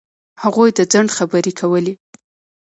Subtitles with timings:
[0.43, 1.93] هغوی د ځنډ خبرې کولې.